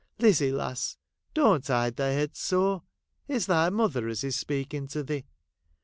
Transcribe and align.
Lizzie, 0.17 0.51
lass, 0.51 0.97
don't 1.35 1.67
hide 1.67 1.95
thy 1.95 2.07
head 2.13 2.35
so, 2.35 2.81
it 3.27 3.37
's 3.37 3.45
thy 3.45 3.69
mother 3.69 4.07
as 4.07 4.23
is 4.23 4.35
speaking 4.35 4.87
to 4.87 5.03
thee. 5.03 5.25